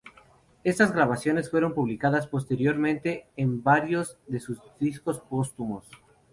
Estas 0.63 0.93
grabaciones 0.95 1.51
fueron 1.51 1.75
publicadas 1.75 2.25
posteriormente 2.25 3.27
en 3.37 3.61
varios 3.61 4.17
de 4.25 4.39
sus 4.39 4.59
discos 4.79 5.19
póstumos. 5.19 5.85